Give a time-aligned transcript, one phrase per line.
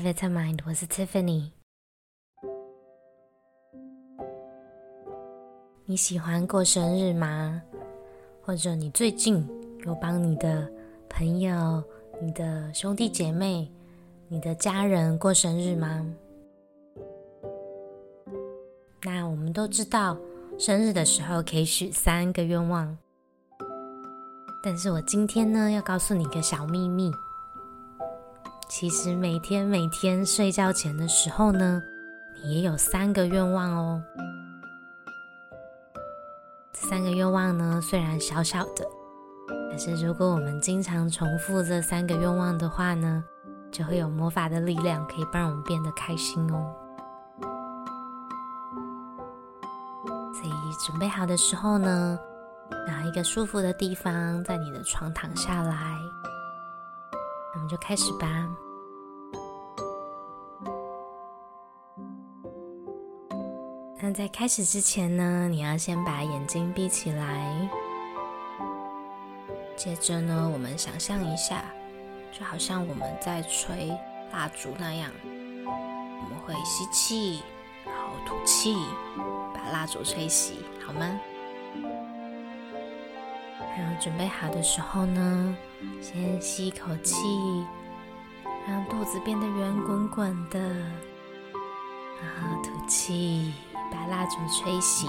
[0.00, 1.50] Vitamind，我是 Tiffany。
[5.84, 7.60] 你喜欢过生日吗？
[8.40, 9.46] 或者你最近
[9.84, 10.66] 有帮你的
[11.10, 11.84] 朋友、
[12.18, 13.70] 你的兄弟姐妹、
[14.28, 16.06] 你的家人过生日吗？
[19.02, 20.16] 那我们都知道，
[20.58, 22.96] 生日的时候可以许三个愿望。
[24.62, 27.12] 但是我今天呢，要告诉你一个小秘密。
[28.70, 31.82] 其实每天每天睡觉前的时候呢，
[32.40, 34.00] 你也有三个愿望哦。
[36.72, 38.86] 这三个愿望呢，虽然小小的，
[39.68, 43.24] 但是如果我们经常重复这三个愿望的话呢，
[43.72, 46.72] 就会有魔法的力量，可以帮我们变得开心哦。
[50.32, 50.52] 所以
[50.86, 52.16] 准备好的时候呢，
[52.86, 55.98] 拿一个舒服的地方，在你的床躺下来。
[57.70, 58.26] 就开始吧。
[64.02, 67.70] 那在开始之前呢，你要先把眼睛闭起来。
[69.76, 71.62] 接着呢，我们想象一下，
[72.32, 73.88] 就好像我们在吹
[74.32, 75.10] 蜡烛那样，
[75.64, 77.42] 我们会吸气，
[77.84, 78.74] 然后吐气，
[79.54, 81.20] 把蜡烛吹熄，好吗？
[83.76, 85.56] 然后准备好的时候呢，
[86.00, 87.16] 先吸一口气，
[88.68, 90.58] 让肚子变得圆滚滚的，
[92.20, 93.54] 然后吐气，
[93.90, 95.06] 把蜡烛吹熄，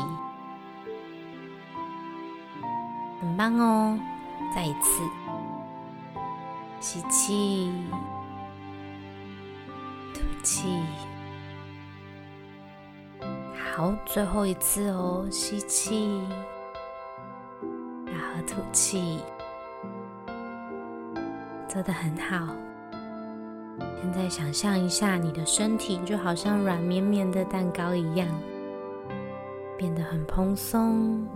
[3.20, 4.00] 很棒哦！
[4.56, 5.04] 再一次，
[6.80, 7.72] 吸气，
[10.14, 10.82] 吐气，
[13.76, 16.22] 好，最后一次哦，吸气。
[18.42, 19.20] 吐气，
[21.68, 22.54] 做得很好。
[24.02, 28.28] 现在想象一下，你的身体就好像软绵绵的蛋糕一样，
[29.78, 31.28] 变得很蓬松、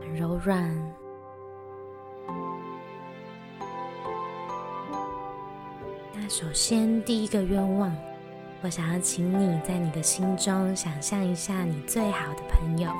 [0.00, 0.70] 很柔软。
[6.12, 7.94] 那首先第一个愿望，
[8.62, 12.90] 我想要请你在你的心中想象一下你最好的朋友。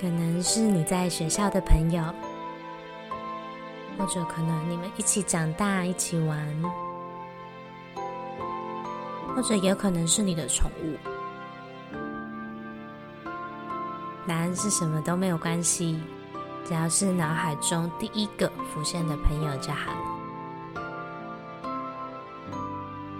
[0.00, 2.02] 可能是你在学校的朋友，
[3.98, 6.46] 或者可能你们一起长大、一起玩，
[9.34, 10.96] 或者也可能是你的宠物。
[14.26, 16.00] 答案是什么都没有关系，
[16.64, 20.84] 只要是脑海中第一个浮现的朋友就好了。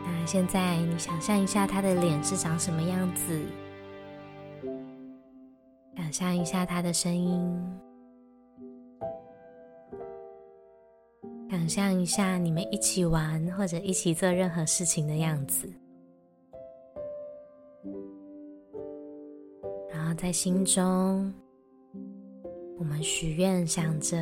[0.04, 3.42] 那现在你想象一下他的脸是长什么样子？
[6.08, 7.78] 想象一下他的声音，
[11.50, 15.70] 想象一下你们一起玩或者一起做任何事情的样子，
[19.90, 21.30] 然后在心中，
[22.78, 24.16] 我们许愿，想着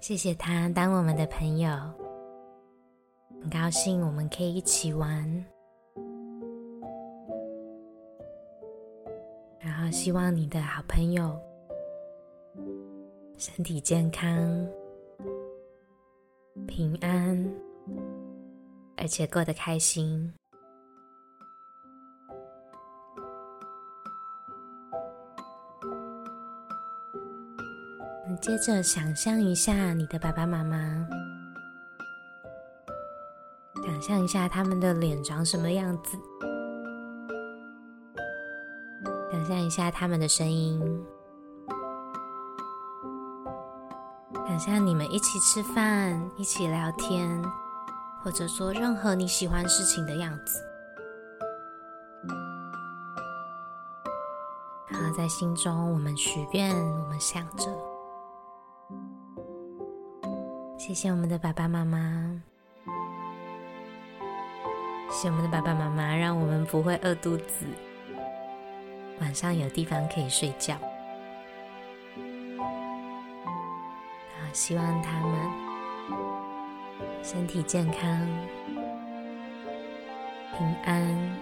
[0.00, 1.70] 谢谢他当我们的朋友，
[3.42, 5.44] 很高兴我们可以一起玩。
[10.00, 11.36] 希望你的好朋友
[13.36, 14.30] 身体健康、
[16.68, 17.52] 平安，
[18.96, 20.32] 而且过得开心。
[28.40, 31.08] 接着想象一下你的爸爸妈妈，
[33.84, 36.16] 想象一下他们的脸长什么样子。
[39.48, 40.78] 想象一下他们的声音，
[44.46, 47.42] 想象你们一起吃饭、一起聊天，
[48.22, 50.62] 或者做任何你喜欢事情的样子。
[54.90, 57.74] 然后在心中，我们许愿，我们想着，
[60.76, 62.42] 谢谢我们的爸爸妈妈，
[65.08, 67.64] 谢谢我们的爸爸妈妈，让我们不会饿肚子。
[69.20, 70.74] 晚上有地方可以睡觉，
[74.34, 75.50] 啊，希望他们
[77.22, 78.26] 身体健康、
[80.56, 81.38] 平安，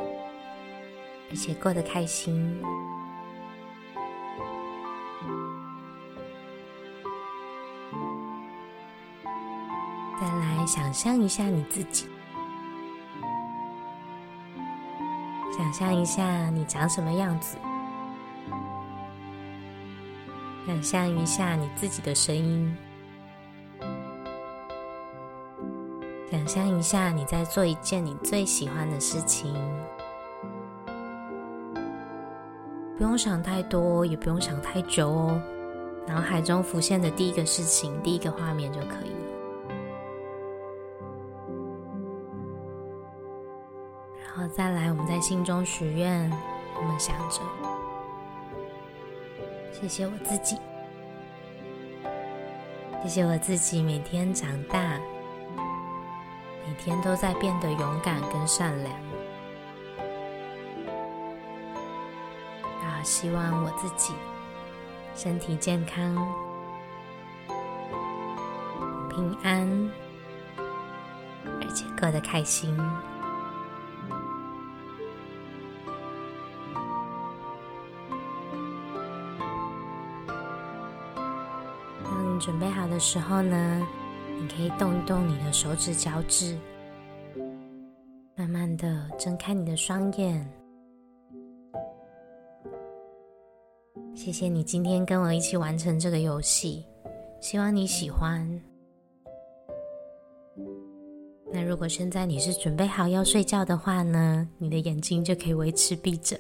[1.31, 2.61] 而且过得开心。
[10.19, 12.09] 再来想象一下你自己。
[15.77, 17.59] 想象一下你长什么样子，
[20.67, 22.75] 想象一下你自己的声音，
[26.31, 29.55] 想象一下你在做一件你最喜欢的事情，
[32.97, 35.39] 不用想太多，也不用想太久哦。
[36.07, 39.36] 脑海中浮现的第一个事情、第一个画面就可以了。
[44.49, 46.31] 再来，我们在心中许愿，
[46.77, 47.41] 我们想着。
[49.73, 50.57] 谢谢我自己，
[53.03, 54.99] 谢谢我自己，每天长大，
[56.67, 58.93] 每天都在变得勇敢跟善良。
[62.83, 64.15] 啊希望我自己
[65.15, 66.15] 身体健康、
[69.11, 69.91] 平安，
[71.61, 72.77] 而且过得开心。
[82.09, 83.87] 当你准备好的时候呢，
[84.41, 86.57] 你可以动一动你的手指脚趾，
[88.37, 90.49] 慢慢的睁开你的双眼。
[94.15, 96.85] 谢谢你今天跟我一起完成这个游戏，
[97.41, 98.49] 希望你喜欢。
[101.53, 106.39] 那如果现在你是准备好要睡觉的话呢，你的眼睛就可以维持闭着，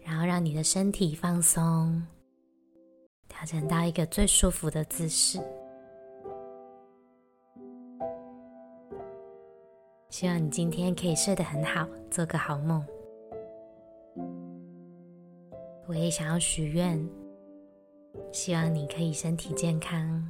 [0.00, 2.02] 然后让你的身体放松。
[3.38, 5.38] 调整到一个最舒服的姿势，
[10.10, 12.84] 希望你今天可以睡得很好，做个好梦。
[15.86, 16.98] 我也想要许愿，
[18.32, 20.28] 希望你可以身体健康、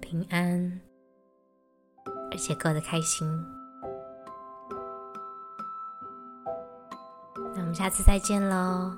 [0.00, 0.80] 平安，
[2.32, 3.24] 而且过得开心。
[7.54, 8.90] 那我们下次再见喽，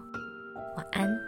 [0.74, 1.27] 晚安。